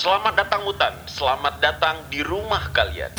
[0.00, 3.12] Selamat datang Mutan, selamat datang di rumah kalian.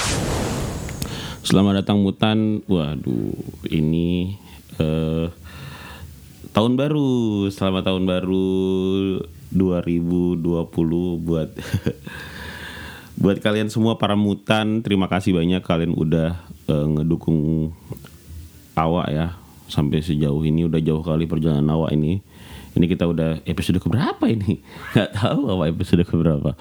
[1.45, 2.65] Selamat datang Mutan.
[2.65, 3.37] Waduh,
[3.69, 4.33] ini
[4.81, 5.29] eh,
[6.49, 7.45] tahun baru.
[7.53, 8.49] Selamat tahun baru
[9.53, 10.41] 2020
[11.21, 11.53] buat
[13.21, 14.81] buat kalian semua para mutan.
[14.81, 16.33] Terima kasih banyak kalian udah
[16.65, 17.77] eh, ngedukung
[18.73, 19.37] awak ya
[19.69, 22.25] sampai sejauh ini udah jauh kali perjalanan awak ini.
[22.71, 24.63] Ini kita udah episode keberapa ini?
[24.95, 26.55] Gak tahu apa episode keberapa.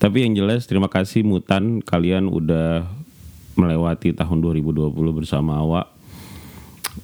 [0.00, 2.88] Tapi yang jelas terima kasih Mutan kalian udah
[3.54, 5.92] melewati tahun 2020 bersama awak.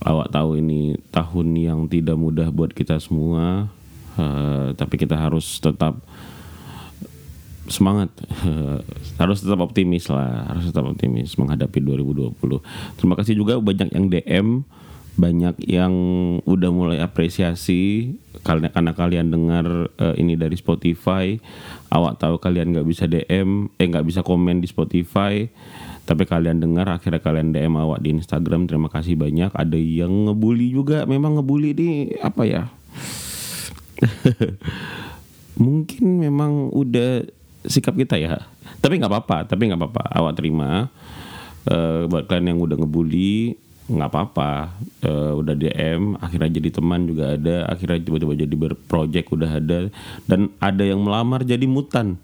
[0.00, 3.68] Awak tahu ini tahun yang tidak mudah buat kita semua.
[4.18, 6.02] Uh, tapi kita harus tetap
[7.70, 8.10] semangat
[9.22, 12.34] harus tetap optimis lah harus tetap optimis menghadapi 2020
[12.98, 14.46] terima kasih juga banyak yang DM
[15.18, 15.92] banyak yang
[16.46, 18.14] udah mulai apresiasi
[18.46, 19.66] karena karena kalian dengar
[19.98, 21.36] uh, ini dari Spotify.
[21.90, 25.48] Awak tahu kalian nggak bisa DM eh nggak bisa komen di Spotify.
[26.06, 28.66] Tapi kalian dengar akhirnya kalian DM awak di Instagram.
[28.66, 29.54] Terima kasih banyak.
[29.54, 32.62] Ada yang ngebully juga memang ngebully ini apa ya?
[35.64, 37.26] Mungkin memang udah
[37.68, 38.42] sikap kita ya.
[38.80, 40.02] Tapi nggak apa-apa tapi nggak apa-apa.
[40.10, 40.88] Awak terima
[41.68, 43.58] uh, buat kalian yang udah ngebully
[43.90, 44.78] nggak apa-apa.
[45.02, 49.78] Uh, udah DM akhirnya jadi teman juga ada akhirnya tiba-tiba jadi berproject udah ada.
[50.24, 52.16] Dan ada yang melamar jadi mutan.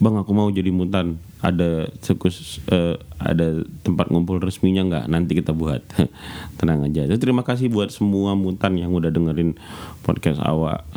[0.00, 1.20] Bang aku mau jadi mutan.
[1.44, 5.04] Ada sekus uh, ada tempat ngumpul resminya nggak?
[5.12, 5.84] Nanti kita buat.
[6.60, 7.04] Tenang aja.
[7.04, 9.60] Jadi, terima kasih buat semua mutan yang udah dengerin
[10.00, 10.88] podcast awak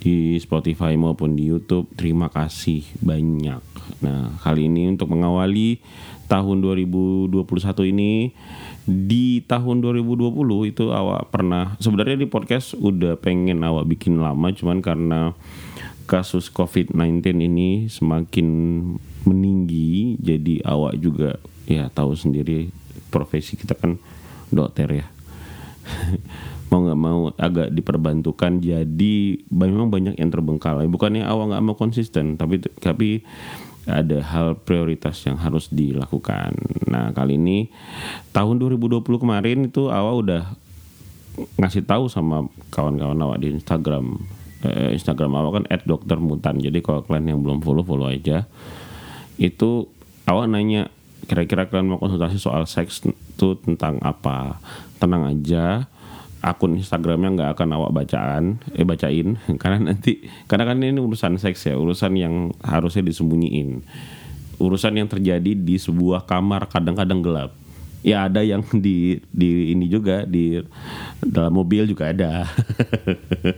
[0.00, 1.90] di Spotify maupun di YouTube.
[1.98, 3.60] Terima kasih banyak.
[4.00, 5.82] Nah kali ini untuk mengawali
[6.30, 8.32] tahun 2021 ini
[8.88, 10.32] di tahun 2020
[10.72, 15.36] itu awak pernah sebenarnya di podcast udah pengen awak bikin lama cuman karena
[16.08, 18.48] kasus COVID-19 ini semakin
[19.28, 21.36] meninggi jadi awak juga
[21.68, 22.72] ya tahu sendiri
[23.12, 24.00] profesi kita kan
[24.48, 25.06] dokter ya.
[26.68, 30.84] Mau nggak mau agak diperbantukan jadi memang banyak yang terbengkalai.
[30.84, 33.24] Bukannya awak nggak mau konsisten tapi tapi
[33.88, 36.52] ada hal prioritas yang harus dilakukan.
[36.86, 37.72] Nah, kali ini
[38.36, 40.44] tahun 2020 kemarin itu awal udah
[41.56, 44.20] ngasih tahu sama kawan-kawan awak di Instagram.
[44.62, 46.60] Eh, Instagram awak kan @doktermutan.
[46.60, 48.44] Jadi kalau kalian yang belum follow follow aja.
[49.40, 49.88] Itu
[50.28, 50.92] awak nanya
[51.30, 54.58] kira-kira kalian mau konsultasi soal seks itu tentang apa?
[54.98, 55.86] Tenang aja
[56.38, 59.38] akun Instagramnya nggak akan awak bacaan eh bacain.
[59.62, 63.82] Karena nanti karena kan ini urusan seks ya urusan yang harusnya disembunyiin.
[64.58, 67.50] Urusan yang terjadi di sebuah kamar kadang-kadang gelap.
[68.02, 70.58] Ya ada yang di di ini juga di
[71.22, 72.46] dalam mobil juga ada.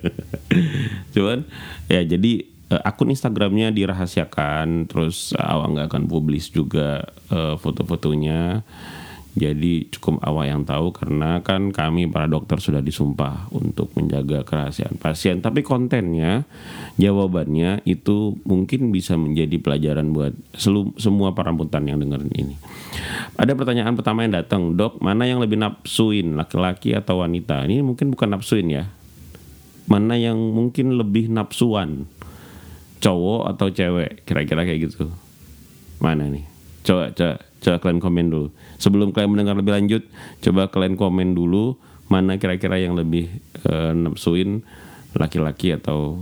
[1.15, 1.45] Cuman
[1.89, 2.33] ya jadi
[2.73, 8.65] eh, akun Instagramnya dirahasiakan terus awak nggak akan publis juga uh, foto-fotonya
[9.31, 14.99] jadi cukup awak yang tahu karena kan kami para dokter sudah disumpah untuk menjaga kerahasiaan
[14.99, 15.39] pasien.
[15.39, 16.43] Tapi kontennya,
[16.99, 22.57] jawabannya itu mungkin bisa menjadi pelajaran buat selu, semua para mutan yang dengerin ini.
[23.39, 27.63] Ada pertanyaan pertama yang datang, dok, mana yang lebih nafsuin, laki-laki atau wanita?
[27.71, 28.91] Ini mungkin bukan nafsuin ya.
[29.87, 32.11] Mana yang mungkin lebih nafsuan,
[32.99, 34.27] cowok atau cewek?
[34.27, 35.07] Kira-kira kayak gitu.
[36.03, 36.51] Mana nih?
[36.83, 38.49] Coba, coba, coba kalian komen dulu.
[38.81, 40.03] Sebelum kalian mendengar lebih lanjut,
[40.41, 41.77] coba kalian komen dulu
[42.11, 43.31] mana kira-kira yang lebih
[43.69, 44.67] uh, nafsuin
[45.15, 46.19] laki-laki atau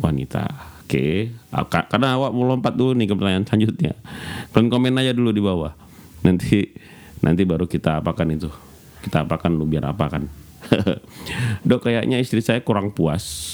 [0.00, 0.48] wanita.
[0.88, 1.84] Oke, okay.
[1.92, 3.92] karena awak mau lompat dulu nih ke pertanyaan selanjutnya.
[4.56, 5.76] Kalian komen aja dulu di bawah.
[6.24, 6.64] Nanti
[7.20, 8.48] nanti baru kita apakan itu.
[9.04, 10.24] Kita apakan lu biar apakan.
[11.68, 13.52] Dok kayaknya istri saya kurang puas.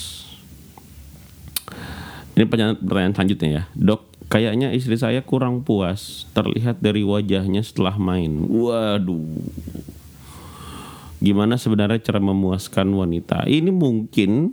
[2.38, 3.62] Ini pertanyaan, pertanyaan selanjutnya ya.
[3.74, 8.44] Dok, Kayaknya istri saya kurang puas terlihat dari wajahnya setelah main.
[8.48, 9.40] Waduh.
[11.24, 13.48] Gimana sebenarnya cara memuaskan wanita?
[13.48, 14.52] Ini mungkin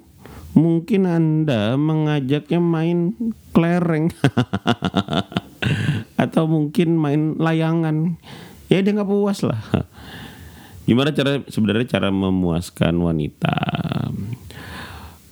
[0.51, 3.15] mungkin Anda mengajaknya main
[3.55, 4.11] kelereng
[6.23, 8.15] atau mungkin main layangan.
[8.71, 9.59] Ya dia nggak puas lah.
[10.87, 13.55] Gimana cara sebenarnya cara memuaskan wanita?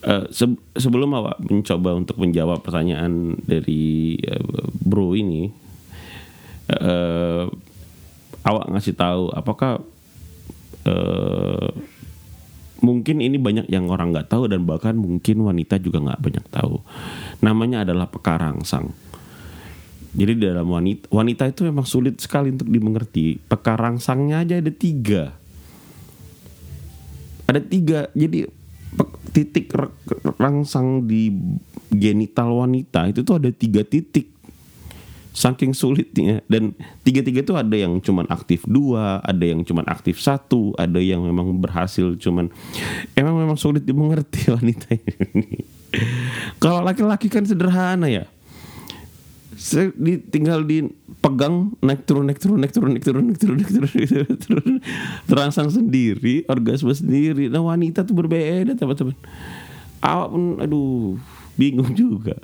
[0.09, 5.53] Uh, se sebelum awak mencoba untuk menjawab pertanyaan dari uh, bro ini,
[6.73, 7.45] uh,
[8.41, 9.85] awak ngasih tahu apakah
[10.89, 11.69] uh,
[12.81, 16.81] mungkin ini banyak yang orang nggak tahu dan bahkan mungkin wanita juga nggak banyak tahu.
[17.45, 18.89] Namanya adalah pekarangsang.
[20.09, 23.37] Jadi dalam wanita wanita itu memang sulit sekali untuk dimengerti.
[23.45, 25.37] Pekarangsangnya aja ada tiga.
[27.45, 28.09] Ada tiga.
[28.17, 28.57] Jadi
[29.31, 29.71] titik
[30.37, 31.31] rangsang di
[31.93, 34.35] genital wanita itu tuh ada tiga titik.
[35.29, 36.41] Saking sulitnya.
[36.49, 36.75] Dan
[37.05, 41.53] tiga-tiga itu ada yang cuman aktif dua ada yang cuman aktif satu ada yang memang
[41.61, 42.49] berhasil cuman
[43.13, 45.63] emang memang sulit dimengerti wanita ini.
[46.59, 48.25] Kalau laki-laki kan sederhana ya
[49.59, 49.91] saya
[50.31, 54.07] tinggal dipegang naik turun naik turun naik turun naik turun naik turun naik turun, naik
[54.07, 54.73] turun, naik turun
[55.27, 59.19] terangsang sendiri orgasme sendiri nah wanita tuh berbeda teman-teman
[59.99, 61.19] awak pun aduh
[61.59, 62.39] bingung juga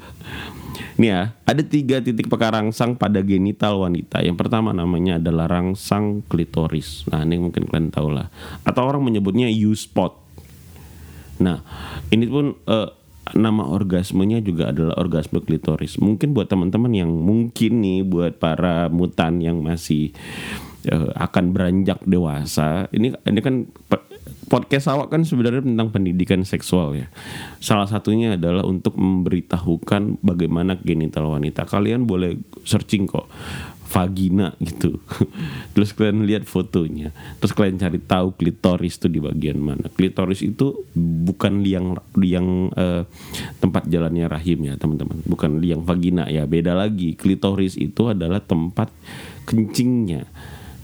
[0.95, 4.23] Nih ya, ada tiga titik pekarangsang pada genital wanita.
[4.23, 7.03] Yang pertama namanya adalah rangsang klitoris.
[7.11, 8.31] Nah, ini mungkin kalian tahu lah.
[8.63, 10.15] Atau orang menyebutnya U-spot.
[11.43, 11.63] Nah,
[12.15, 12.95] ini pun uh,
[13.33, 15.97] nama orgasmenya juga adalah orgasme klitoris.
[15.97, 20.13] Mungkin buat teman-teman yang mungkin nih buat para mutan yang masih
[20.93, 23.65] uh, akan beranjak dewasa, ini ini kan
[24.45, 27.09] podcast awak kan sebenarnya tentang pendidikan seksual ya.
[27.57, 31.65] Salah satunya adalah untuk memberitahukan bagaimana genital wanita.
[31.65, 33.25] Kalian boleh searching kok
[33.95, 34.99] vagina gitu.
[35.73, 37.15] Terus kalian lihat fotonya.
[37.39, 39.87] Terus kalian cari tahu klitoris itu di bagian mana.
[39.87, 43.07] Klitoris itu bukan liang liang uh,
[43.63, 45.23] tempat jalannya rahim ya, teman-teman.
[45.23, 47.15] Bukan liang vagina ya, beda lagi.
[47.15, 48.91] Klitoris itu adalah tempat
[49.47, 50.27] kencingnya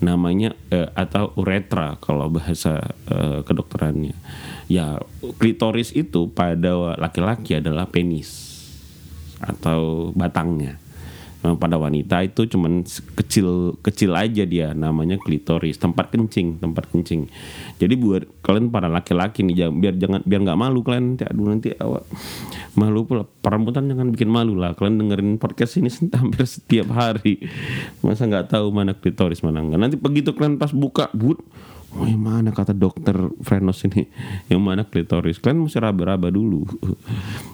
[0.01, 4.17] namanya uh, atau uretra kalau bahasa uh, kedokterannya.
[4.65, 4.97] Ya,
[5.37, 8.49] klitoris itu pada laki-laki adalah penis
[9.37, 10.80] atau batangnya.
[11.41, 12.85] Nah, pada wanita itu cuman
[13.17, 17.25] kecil kecil aja dia namanya klitoris tempat kencing tempat kencing.
[17.81, 21.45] Jadi buat kalian para laki-laki nih jangan, biar jangan biar nggak malu kalian nanti aduh
[21.49, 22.05] nanti awak
[22.77, 23.25] malu pula.
[23.25, 25.89] Perempuan jangan bikin malu lah kalian dengerin podcast ini
[26.21, 27.41] hampir setiap hari.
[28.05, 31.41] Masa nggak tahu mana klitoris mana enggak nanti begitu kalian pas buka but
[31.91, 34.07] Oh yang mana kata dokter Frenos ini?
[34.47, 35.43] Yang mana klitoris?
[35.43, 36.63] Kalian mesti raba-raba dulu.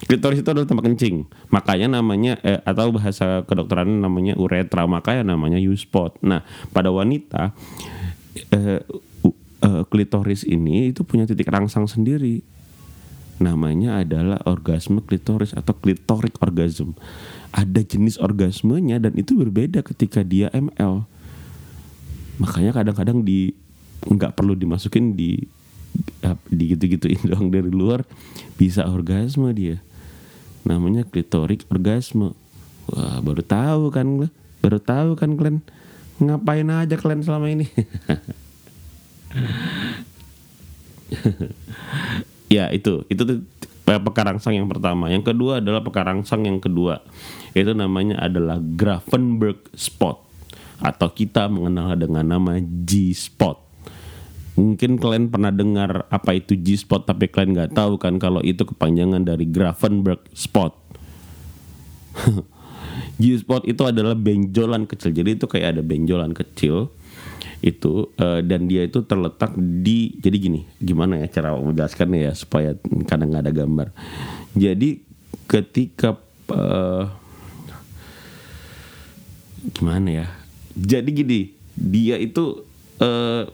[0.06, 1.26] Klitoris itu adalah tempat kencing.
[1.50, 6.22] Makanya namanya eh, Atau bahasa kedokteran namanya uretra Makanya namanya U-spot.
[6.22, 7.58] Nah pada wanita
[8.54, 8.86] eh,
[9.66, 12.46] uh, Klitoris ini Itu punya titik rangsang sendiri.
[13.42, 16.94] Namanya adalah orgasme klitoris Atau klitorik orgasm.
[17.58, 21.10] Ada jenis orgasmenya Dan itu berbeda ketika dia ML
[22.38, 23.66] Makanya kadang-kadang di
[24.06, 25.42] nggak perlu dimasukin di
[26.48, 28.06] di gitu-gituin doang dari luar
[28.60, 29.82] bisa orgasme dia.
[30.68, 32.36] Namanya klitorik orgasme.
[32.88, 34.08] Wah baru tahu kan
[34.64, 35.60] baru tahu kan kalian
[36.18, 37.68] ngapain aja kalian selama ini?
[42.48, 43.44] Ya itu itu
[43.84, 45.12] pekarangsang yang pertama.
[45.12, 47.04] Yang kedua adalah pekarangsang yang kedua.
[47.52, 50.24] Itu namanya adalah Grafenberg spot
[50.80, 53.67] atau kita mengenal dengan nama G spot
[54.58, 59.22] Mungkin kalian pernah dengar apa itu G-spot tapi kalian nggak tahu kan kalau itu kepanjangan
[59.22, 60.74] dari Grafenberg spot.
[63.22, 65.14] G-spot itu adalah benjolan kecil.
[65.14, 66.90] Jadi itu kayak ada benjolan kecil
[67.62, 72.78] itu uh, dan dia itu terletak di jadi gini gimana ya cara menjelaskannya ya supaya
[73.10, 73.88] kadang nggak ada gambar
[74.54, 75.02] jadi
[75.50, 76.22] ketika
[76.54, 77.10] uh,
[79.74, 80.28] gimana ya
[80.78, 82.62] jadi gini dia itu
[83.02, 83.50] uh,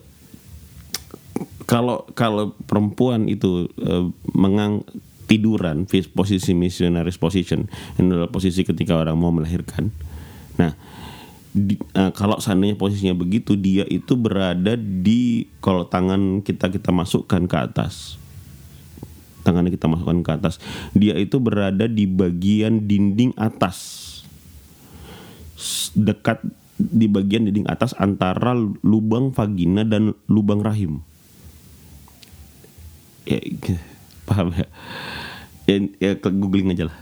[1.63, 4.83] kalau kalau perempuan itu uh, mengang
[5.25, 7.65] tiduran posisi missionaries position
[7.95, 9.89] adalah posisi ketika orang mau melahirkan.
[10.59, 10.75] Nah
[11.53, 17.47] di, uh, kalau seandainya posisinya begitu dia itu berada di kalau tangan kita kita masukkan
[17.47, 18.19] ke atas.
[19.43, 20.55] Tangannya kita masukkan ke atas.
[20.95, 23.99] Dia itu berada di bagian dinding atas.
[25.93, 26.39] Dekat
[26.79, 31.03] di bagian dinding atas antara lubang vagina dan lubang rahim
[33.25, 33.39] ya,
[34.27, 34.67] paham ya?
[35.63, 36.97] Ya, ya googling aja lah.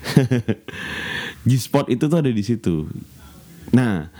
[1.48, 2.88] G-spot itu tuh ada di situ.
[3.70, 4.10] Nah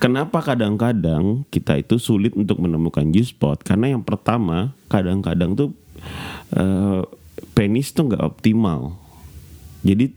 [0.00, 3.62] kenapa kadang-kadang kita itu sulit untuk menemukan G-spot?
[3.66, 5.70] Karena yang pertama kadang-kadang tuh
[6.56, 7.04] uh,
[7.52, 8.96] penis tuh nggak optimal.
[9.84, 10.12] Jadi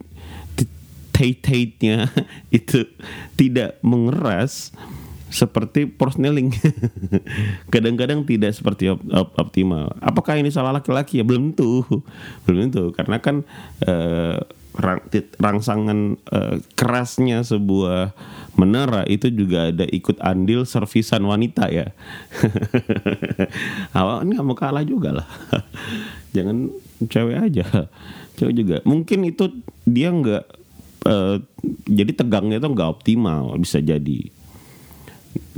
[1.20, 2.08] tate-tate-nya
[2.64, 2.88] itu
[3.36, 4.72] tidak mengeras
[5.30, 6.50] seperti prosneling
[7.74, 9.94] kadang-kadang tidak seperti op op optimal.
[10.02, 11.22] Apakah ini salah laki-laki?
[11.22, 11.86] Ya belum tentu.
[12.46, 12.90] Belum tentu.
[12.98, 13.46] Karena kan
[13.86, 14.42] uh,
[14.74, 15.02] rang
[15.38, 18.14] rangsangan uh, kerasnya sebuah
[18.58, 21.94] menara itu juga ada ikut andil servisan wanita ya.
[23.98, 25.28] Awal nggak mau kalah juga lah.
[26.34, 26.74] Jangan
[27.06, 27.66] cewek aja.
[28.34, 28.76] Cewek juga.
[28.82, 30.44] Mungkin itu dia nggak
[31.06, 31.38] uh,
[31.86, 34.39] jadi tegangnya itu nggak optimal bisa jadi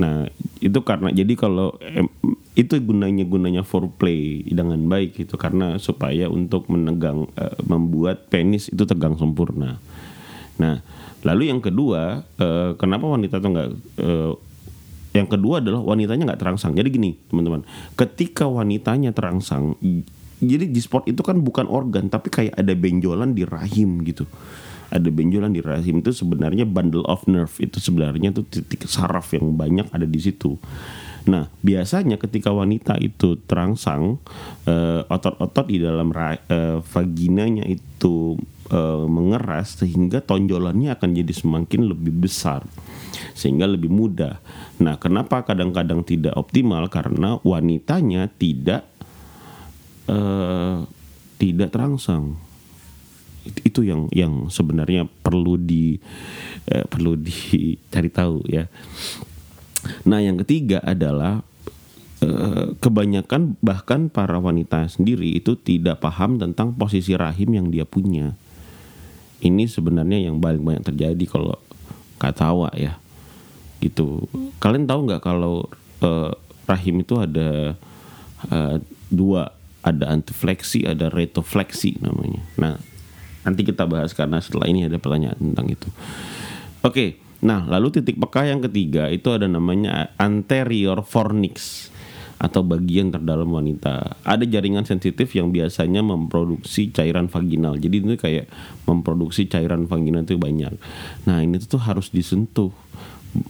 [0.00, 0.28] Nah
[0.62, 2.06] itu karena jadi kalau em,
[2.52, 8.84] itu gunanya gunanya foreplay dengan baik itu karena supaya untuk menegang eh, membuat penis itu
[8.84, 9.80] tegang sempurna.
[10.60, 10.84] Nah,
[11.24, 13.68] lalu yang kedua, eh, kenapa wanita tuh nggak
[14.04, 14.32] eh,
[15.12, 16.72] yang kedua adalah wanitanya nggak terangsang.
[16.72, 17.64] Jadi gini, teman-teman,
[17.96, 19.76] ketika wanitanya terangsang,
[20.40, 24.24] jadi di sport itu kan bukan organ, tapi kayak ada benjolan di rahim gitu.
[24.92, 29.56] Ada benjolan di rahim itu sebenarnya bundle of nerve itu sebenarnya tuh titik saraf yang
[29.56, 30.60] banyak ada di situ.
[31.22, 34.18] Nah, biasanya ketika wanita itu terangsang,
[34.66, 38.36] eh, otot-otot di dalam eh, vaginanya itu
[38.68, 42.66] eh, mengeras sehingga tonjolannya akan jadi semakin lebih besar,
[43.38, 44.42] sehingga lebih mudah.
[44.82, 46.90] Nah, kenapa kadang-kadang tidak optimal?
[46.90, 48.82] Karena wanitanya tidak
[50.10, 50.76] eh,
[51.38, 52.34] tidak terangsang.
[53.42, 55.98] It- Itu yang yang sebenarnya perlu di
[56.70, 58.70] eh, perlu dicari tahu ya.
[60.06, 61.42] Nah, yang ketiga adalah
[62.22, 68.38] eh, kebanyakan bahkan para wanita sendiri itu tidak paham tentang posisi rahim yang dia punya.
[69.42, 71.58] Ini sebenarnya yang paling banyak terjadi kalau
[72.22, 72.94] kata awak ya.
[73.82, 74.30] Gitu.
[74.62, 75.66] Kalian tahu nggak kalau
[75.98, 76.30] eh,
[76.70, 77.74] rahim itu ada
[78.46, 78.76] eh,
[79.10, 79.50] dua,
[79.82, 82.38] ada antifleksi, ada retofleksi namanya.
[82.54, 82.78] Nah,
[83.42, 85.88] nanti kita bahas karena setelah ini ada pertanyaan tentang itu.
[86.82, 91.88] Oke, nah lalu titik peka yang ketiga itu ada namanya anterior fornix
[92.42, 94.18] atau bagian terdalam wanita.
[94.26, 97.78] Ada jaringan sensitif yang biasanya memproduksi cairan vaginal.
[97.78, 98.50] Jadi itu kayak
[98.82, 100.74] memproduksi cairan vaginal itu banyak.
[101.30, 102.74] Nah ini tuh harus disentuh.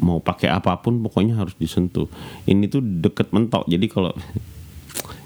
[0.04, 2.04] Mau pakai apa pun pokoknya harus disentuh.
[2.44, 3.64] Ini tuh deket mentok.
[3.64, 4.12] Jadi kalau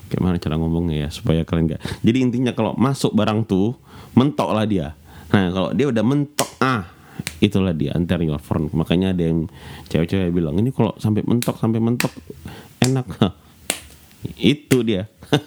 [0.07, 1.83] gimana cara ngomongnya ya supaya kalian nggak.
[2.03, 3.75] Jadi intinya kalau masuk barang tuh
[4.15, 4.95] mentok lah dia.
[5.35, 6.87] Nah kalau dia udah mentok ah
[7.43, 8.73] itulah dia anterior fornix.
[8.73, 9.51] Makanya ada yang
[9.91, 12.13] cewek-cewek bilang ini kalau sampai mentok sampai mentok
[12.83, 13.07] enak.
[14.41, 15.07] itu dia.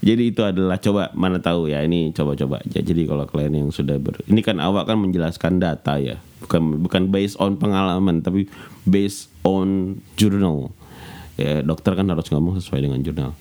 [0.00, 2.64] Jadi itu adalah coba mana tahu ya ini coba-coba.
[2.64, 7.12] Jadi kalau kalian yang sudah ber ini kan awak kan menjelaskan data ya, bukan bukan
[7.12, 8.48] based on pengalaman tapi
[8.88, 10.72] based on journal.
[11.40, 13.32] Ya, dokter kan harus ngomong sesuai dengan jurnal.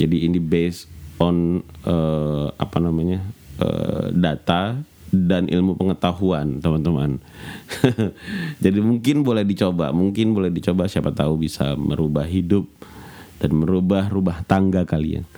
[0.00, 0.88] Jadi ini based
[1.20, 3.20] on eh, apa namanya
[3.60, 4.80] eh, data
[5.12, 7.20] dan ilmu pengetahuan teman-teman.
[8.64, 12.64] Jadi mungkin boleh dicoba, mungkin boleh dicoba siapa tahu bisa merubah hidup
[13.40, 15.28] dan merubah rubah tangga kalian.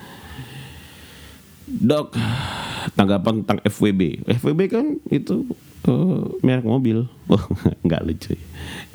[1.69, 2.17] Dok,
[2.97, 4.25] tanggapan tentang FWB.
[4.40, 5.45] FWB kan itu
[5.85, 7.07] eh, merek mobil.
[7.28, 7.45] Oh,
[7.85, 8.40] nggak lucu.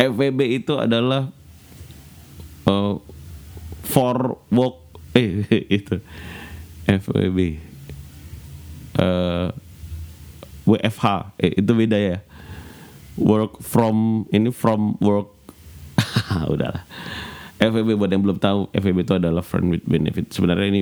[0.02, 1.30] FWB itu adalah
[2.68, 2.96] eh,
[3.84, 4.78] for work
[5.20, 6.00] eh itu
[6.88, 7.40] FWB.
[9.00, 9.50] Eh
[10.64, 12.18] WFH eh, itu beda ya.
[13.20, 15.30] Work from ini from work
[16.54, 16.88] udahlah.
[17.60, 20.32] FWB buat yang belum tahu, FWB itu adalah friend with benefit.
[20.34, 20.82] Sebenarnya ini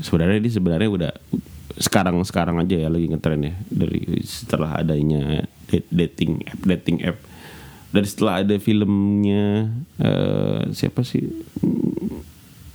[0.00, 1.12] sebenarnya ini sebenarnya udah
[1.76, 5.44] sekarang sekarang aja ya lagi ngetren ya dari setelah adanya
[5.92, 7.20] dating app dating app
[7.96, 11.24] dari setelah ada filmnya eh, siapa sih?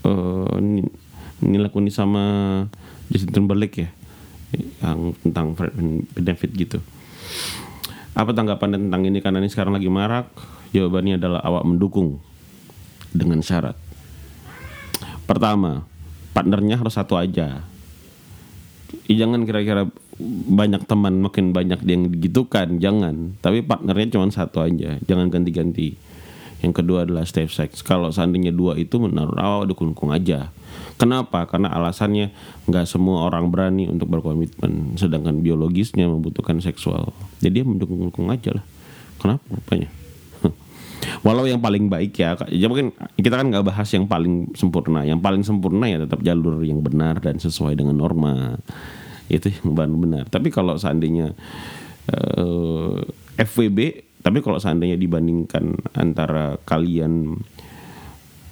[0.01, 0.93] Eh Ni-
[1.41, 2.25] Nila sama
[3.13, 3.89] Justin Timberlake ya?
[4.81, 5.53] Yang tentang
[6.17, 6.79] benefit gitu.
[8.17, 9.21] Apa tanggapan tentang ini?
[9.21, 10.27] Karena ini sekarang lagi marak.
[10.73, 12.19] Jawabannya adalah awak mendukung
[13.11, 13.75] dengan syarat.
[15.27, 15.85] Pertama
[16.35, 17.63] partnernya harus satu aja.
[19.07, 19.87] Jangan kira-kira
[20.51, 23.35] banyak teman makin banyak yang digitukan jangan.
[23.41, 25.97] Tapi partnernya cuma satu aja jangan ganti-ganti.
[26.61, 27.81] Yang kedua adalah safe sex.
[27.81, 30.53] Kalau seandainya dua itu menurut awal dukung-dukung aja.
[31.01, 31.49] Kenapa?
[31.49, 32.29] Karena alasannya
[32.69, 37.09] nggak semua orang berani untuk berkomitmen sedangkan biologisnya membutuhkan seksual.
[37.41, 38.65] Jadi dia mendukung-dukung aja lah.
[39.17, 39.89] Kenapa rupanya?
[41.25, 45.01] Walau yang paling baik ya, ya mungkin kita kan nggak bahas yang paling sempurna.
[45.01, 48.61] Yang paling sempurna ya tetap jalur yang benar dan sesuai dengan norma.
[49.31, 50.27] Itu yang benar.
[50.27, 51.31] Tapi kalau seandainya
[52.11, 52.99] eh,
[53.39, 53.79] FWB,
[54.19, 57.39] tapi kalau seandainya dibandingkan antara kalian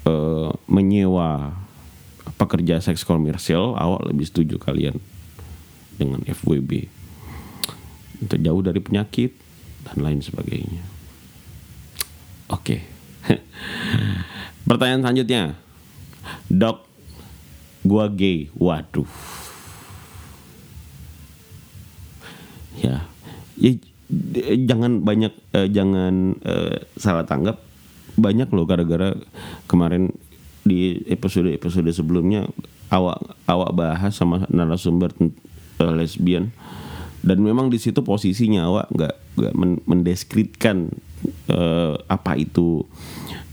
[0.07, 1.51] eh, menyewa
[2.39, 4.95] pekerja seks komersial, awak lebih setuju kalian
[5.99, 6.87] dengan FWB.
[8.39, 9.35] Jauh dari penyakit
[9.83, 10.83] dan lain sebagainya.
[12.49, 12.83] Oke.
[14.67, 15.43] Pertanyaan selanjutnya.
[16.47, 16.87] Dok,
[17.83, 18.47] gua gay.
[18.55, 19.07] Waduh.
[22.79, 23.05] Ya.
[23.59, 23.71] Ya,
[24.09, 27.59] d- jangan banyak eh, jangan eh, salah tanggap.
[28.19, 29.15] Banyak loh gara-gara
[29.69, 30.11] kemarin
[30.63, 32.45] di episode-episode sebelumnya
[32.91, 36.51] awak awak bahas sama narasumber eh, lesbian
[37.19, 40.91] dan memang di situ posisinya awak nggak nggak men- mendeskripsikan
[41.51, 42.83] eh, apa itu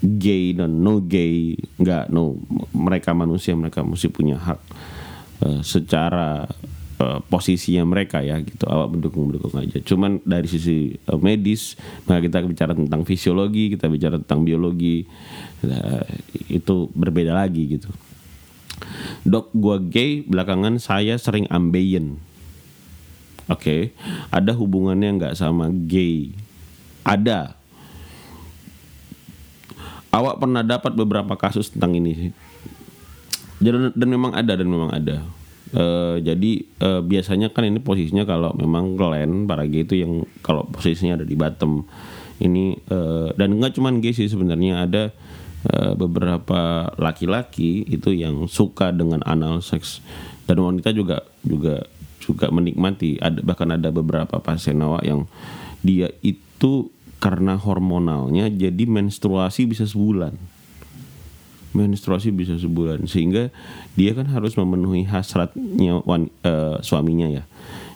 [0.02, 2.38] gay dan no gay nggak no
[2.74, 4.60] mereka manusia mereka mesti punya hak
[5.42, 6.46] uh, secara
[7.00, 8.66] uh, posisinya mereka ya gitu.
[8.66, 9.78] Awak mendukung mendukung aja.
[9.82, 11.76] Cuman dari sisi uh, medis
[12.08, 15.04] maka kita bicara tentang fisiologi kita bicara tentang biologi
[15.64, 16.04] uh,
[16.48, 17.90] itu berbeda lagi gitu.
[19.24, 22.20] Dok gua gay belakangan saya sering ambeien.
[23.46, 23.80] Oke okay.
[24.34, 26.34] ada hubungannya nggak sama gay?
[27.06, 27.54] Ada.
[30.10, 32.32] Awak pernah dapat beberapa kasus tentang ini
[33.60, 35.24] dan, dan memang ada dan memang ada
[35.76, 40.64] uh, jadi uh, biasanya kan ini posisinya kalau memang Glenn para gay itu yang kalau
[40.66, 41.84] posisinya ada di bottom.
[42.36, 45.12] Ini uh, dan enggak cuma gay sih sebenarnya ada
[45.68, 50.04] uh, beberapa laki-laki itu yang suka dengan anal seks
[50.48, 51.84] dan wanita juga juga
[52.20, 53.20] juga menikmati.
[53.20, 55.24] Ada bahkan ada beberapa pasien awak yang
[55.80, 60.55] dia itu karena hormonalnya jadi menstruasi bisa sebulan
[61.76, 63.04] menstruasi bisa sebulan.
[63.04, 63.52] Sehingga
[63.92, 67.44] dia kan harus memenuhi hasratnya wan, uh, suaminya ya.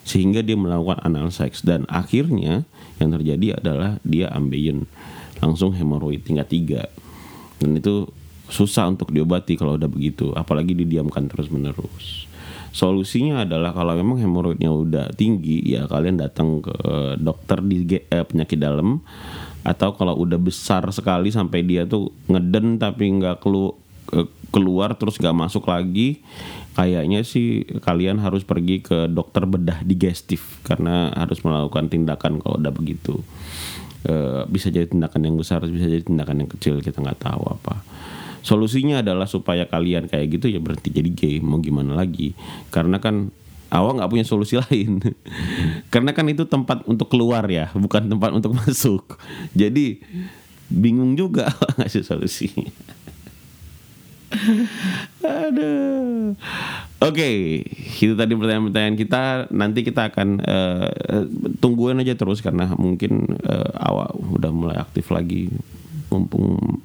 [0.04, 2.68] Sehingga dia melakukan anal seks dan akhirnya
[3.00, 4.84] yang terjadi adalah dia ambeien.
[5.40, 6.82] Langsung hemoroid tingkat tiga.
[7.56, 8.08] Dan itu
[8.52, 10.36] susah untuk diobati kalau udah begitu.
[10.36, 12.30] Apalagi didiamkan terus menerus
[12.70, 16.74] solusinya adalah kalau memang hemoroidnya udah tinggi ya kalian datang ke
[17.18, 19.02] dokter di eh, penyakit dalam
[19.60, 23.76] atau kalau udah besar sekali sampai dia tuh ngeden tapi nggak kelu
[24.16, 26.24] eh, keluar terus nggak masuk lagi
[26.74, 32.72] kayaknya sih kalian harus pergi ke dokter bedah digestif karena harus melakukan tindakan kalau udah
[32.72, 33.20] begitu.
[34.00, 37.82] E, bisa jadi tindakan yang besar bisa jadi tindakan yang kecil kita nggak tahu apa.
[38.40, 41.36] Solusinya adalah supaya kalian kayak gitu ya berhenti jadi gay.
[41.44, 42.32] Mau gimana lagi?
[42.72, 43.28] Karena kan
[43.70, 45.00] awak nggak punya solusi lain
[45.88, 49.16] karena kan itu tempat untuk keluar ya bukan tempat untuk masuk
[49.54, 50.02] jadi
[50.70, 52.50] bingung juga ngasih solusi
[55.26, 56.38] Aduh.
[57.02, 57.36] Oke, okay,
[57.98, 59.50] itu tadi pertanyaan-pertanyaan kita.
[59.50, 60.86] Nanti kita akan uh,
[61.58, 65.50] tungguin aja terus karena mungkin uh, awak udah mulai aktif lagi,
[66.14, 66.78] mumpung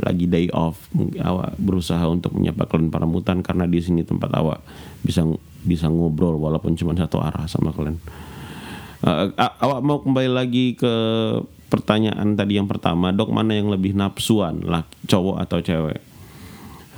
[0.00, 0.88] lagi day off
[1.20, 4.64] awak berusaha untuk menyapa kalian para mutan karena di sini tempat awak
[5.04, 5.26] bisa
[5.62, 8.00] bisa ngobrol walaupun cuma satu arah sama kalian
[9.04, 10.94] uh, awak mau kembali lagi ke
[11.72, 16.00] pertanyaan tadi yang pertama dok mana yang lebih nafsuan lah cowok atau cewek?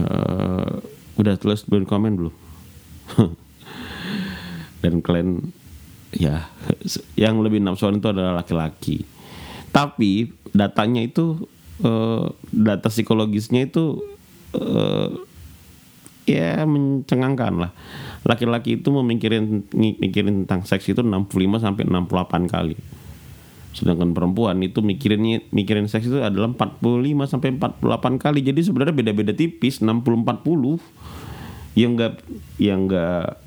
[0.02, 0.82] Uh,
[1.14, 2.34] udah tulis belum komen belum?
[4.82, 5.54] Dan kalian
[6.10, 6.50] ya
[7.22, 9.06] yang lebih nafsuan itu adalah laki-laki.
[9.70, 11.46] Tapi datanya itu
[11.82, 14.04] uh, data psikologisnya itu
[14.54, 15.10] uh,
[16.24, 17.72] ya mencengangkan lah.
[18.24, 22.76] Laki-laki itu memikirin mikirin tentang seks itu 65 sampai 68 kali.
[23.74, 28.40] Sedangkan perempuan itu mikirin mikirin seks itu adalah 45 sampai 48 kali.
[28.40, 30.78] Jadi sebenarnya beda-beda tipis 60 40.
[31.74, 32.14] Yang enggak
[32.62, 33.42] yang enggak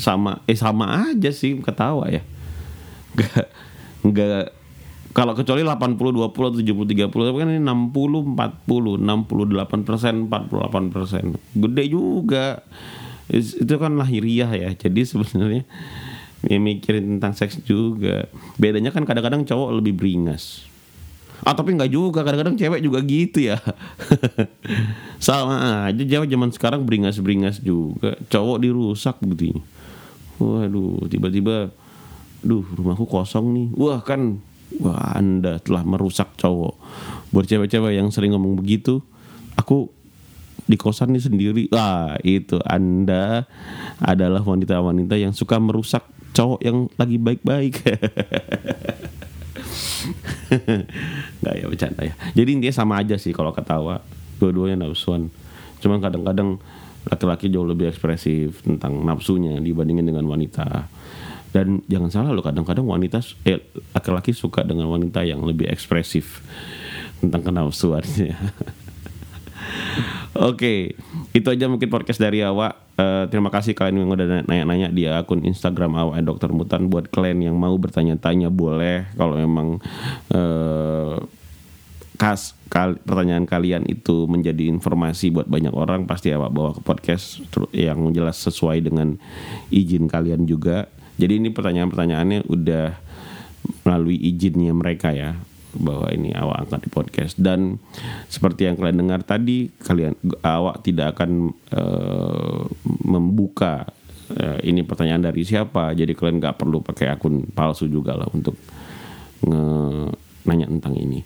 [0.00, 2.24] sama eh sama aja sih ketawa ya.
[3.12, 3.46] Enggak
[4.00, 4.46] enggak
[5.10, 10.94] kalau kecuali 80 20 atau 70 30 tapi kan ini 60 40 68 persen 48
[10.94, 11.24] persen.
[11.58, 12.62] Gede juga.
[13.30, 14.70] Itu kan lahiriah ya.
[14.70, 15.66] Jadi sebenarnya
[16.46, 18.30] ya mikirin tentang seks juga.
[18.54, 20.70] Bedanya kan kadang-kadang cowok lebih beringas.
[21.42, 22.22] Ah tapi nggak juga.
[22.22, 23.58] Kadang-kadang cewek juga gitu ya.
[25.26, 28.14] Sama aja jawab zaman sekarang beringas-beringas juga.
[28.30, 29.58] Cowok dirusak begini.
[30.38, 31.74] Waduh tiba-tiba
[32.46, 33.68] duh rumahku kosong nih.
[33.74, 34.38] Wah kan
[34.78, 36.78] wah anda telah merusak cowok.
[37.34, 39.02] Buat cewek-cewek yang sering ngomong begitu
[39.58, 39.90] aku
[40.70, 41.64] di kosan ini sendiri.
[41.74, 43.50] Ah itu anda
[43.98, 47.74] adalah wanita-wanita yang suka merusak cowok yang lagi baik-baik.
[51.42, 52.14] Nggak ya bercanda ya.
[52.38, 53.98] Jadi intinya sama aja sih kalau ketawa.
[54.40, 55.28] Dua-duanya nafsuan.
[55.84, 56.56] Cuman kadang-kadang
[57.08, 60.88] laki-laki jauh lebih ekspresif tentang nafsunya dibandingin dengan wanita
[61.50, 63.58] dan jangan salah loh kadang-kadang wanita eh
[63.94, 66.42] laki-laki suka dengan wanita yang lebih ekspresif
[67.18, 68.34] tentang kenafsuannya
[70.30, 70.78] Oke, okay,
[71.34, 72.78] itu aja mungkin podcast dari awak.
[72.94, 76.86] Uh, terima kasih kalian yang udah nanya-nanya di akun Instagram awak Dokter Mutan.
[76.86, 79.10] Buat kalian yang mau bertanya-tanya boleh.
[79.18, 79.82] Kalau memang
[80.30, 81.18] uh,
[82.14, 87.42] kas kal pertanyaan kalian itu menjadi informasi buat banyak orang, pasti awak bawa ke podcast
[87.74, 89.18] yang jelas sesuai dengan
[89.74, 90.86] izin kalian juga.
[91.20, 92.96] Jadi ini pertanyaan-pertanyaannya udah
[93.84, 95.36] melalui izinnya mereka ya
[95.76, 97.34] bahwa ini awak angkat di podcast.
[97.36, 97.76] Dan
[98.26, 102.64] seperti yang kalian dengar tadi kalian awak tidak akan uh,
[103.04, 103.84] membuka
[104.34, 105.92] uh, ini pertanyaan dari siapa.
[105.92, 108.56] Jadi kalian nggak perlu pakai akun palsu juga lah untuk
[110.44, 111.24] nanya tentang ini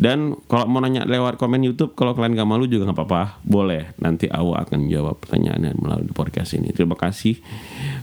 [0.00, 3.92] Dan kalau mau nanya lewat komen YouTube, kalau kalian gak malu juga nggak apa-apa, boleh.
[4.00, 6.72] Nanti awak akan jawab pertanyaannya melalui podcast ini.
[6.72, 7.38] Terima kasih.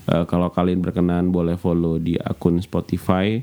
[0.06, 3.42] Eh, kalau kalian berkenan, boleh follow di akun Spotify.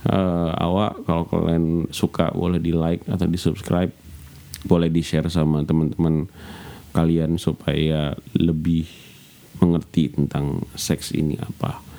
[0.00, 3.92] Eh, awak kalau kalian suka boleh di like atau di subscribe,
[4.64, 6.30] boleh di share sama teman-teman
[6.96, 8.88] kalian supaya lebih
[9.60, 11.89] mengerti tentang seks ini apa.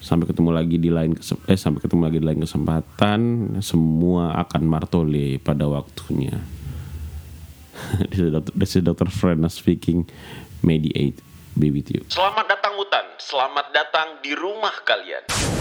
[0.00, 1.12] Sampai ketemu lagi di lain
[1.44, 3.20] eh sampai ketemu lagi di lain kesempatan.
[3.60, 6.40] Semua akan martole pada waktunya.
[8.56, 9.12] this is Dr.
[9.12, 10.08] Frena speaking.
[10.64, 11.20] Mediate.
[11.52, 12.00] Be with you.
[12.08, 15.59] Selamat datang hutan, selamat datang di rumah kalian.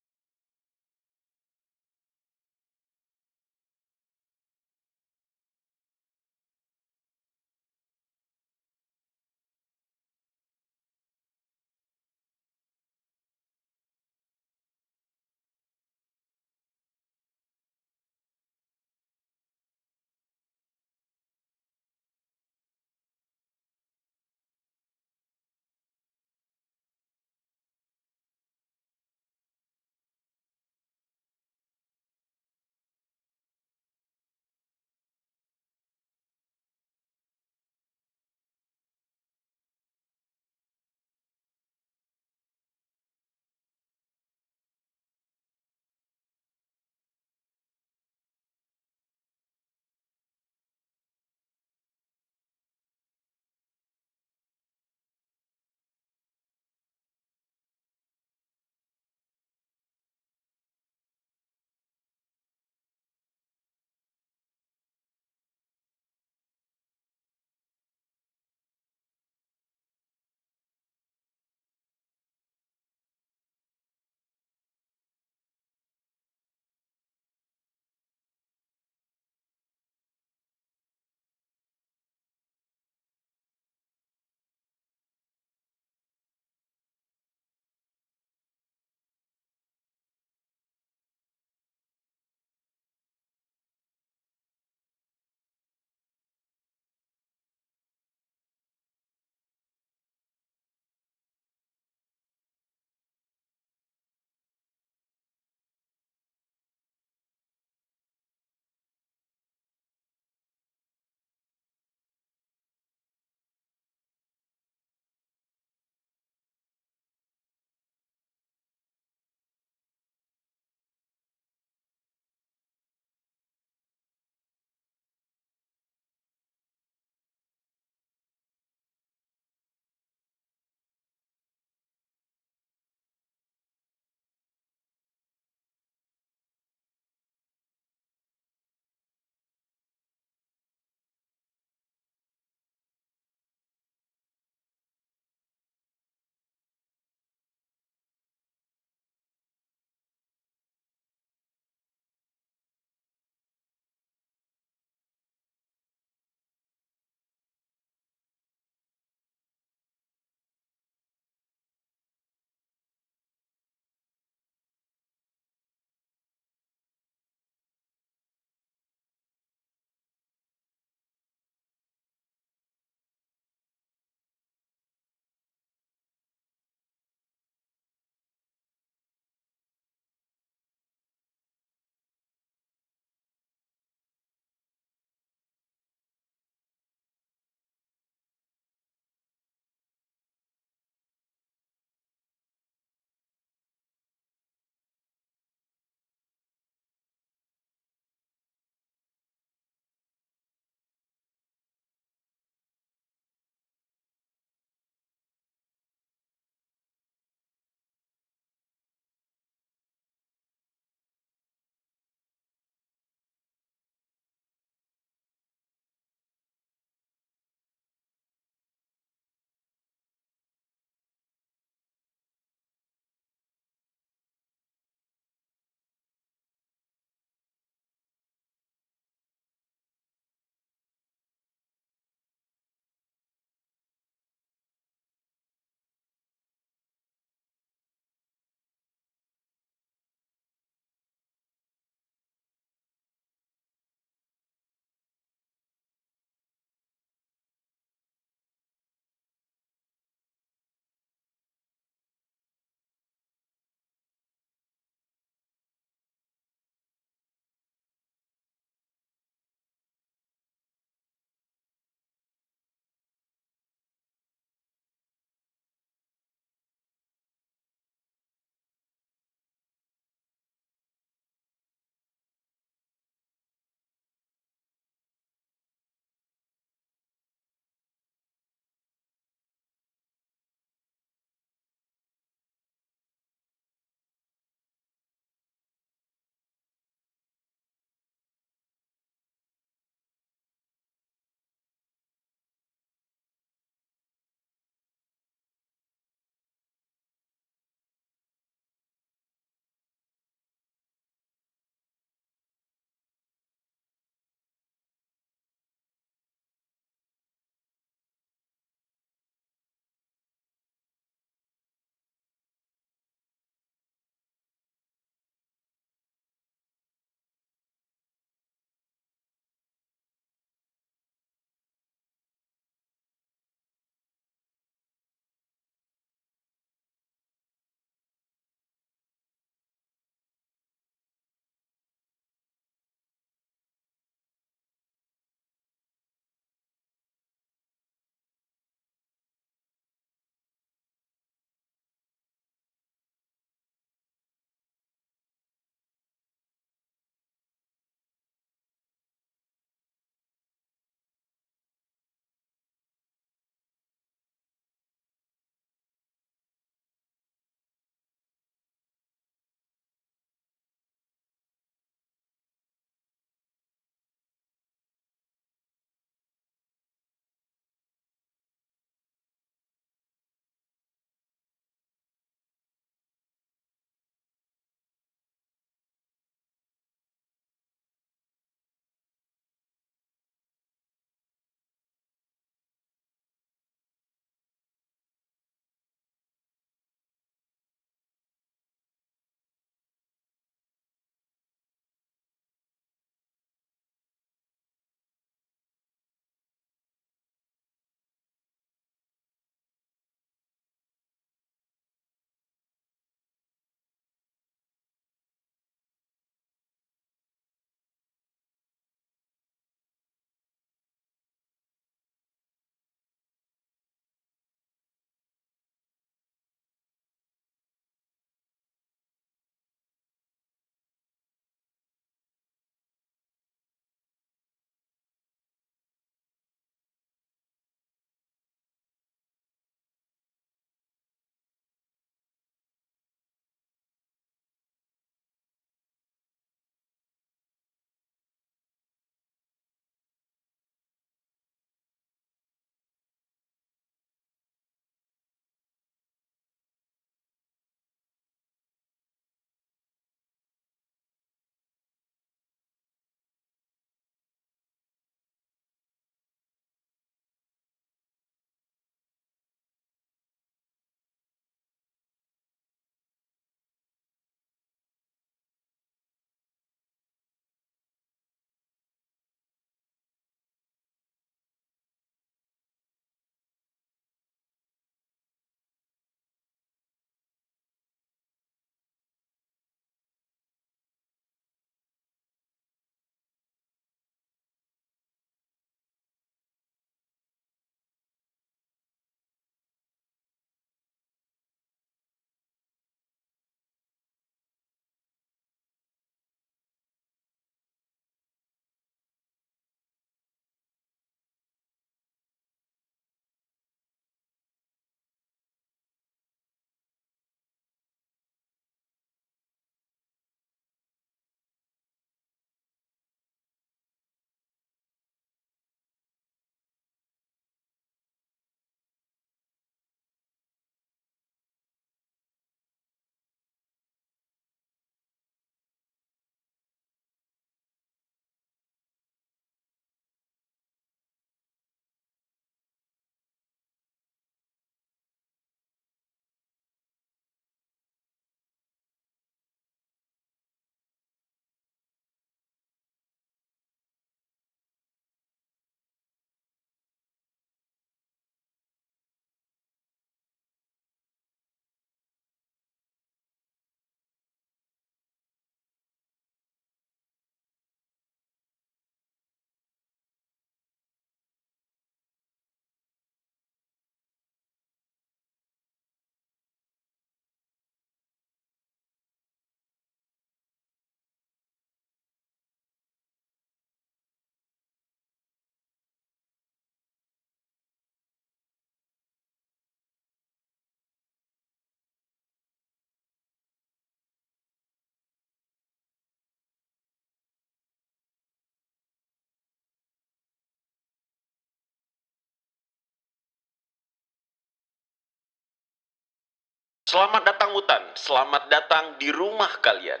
[596.96, 600.00] Selamat datang hutan, selamat datang di rumah kalian.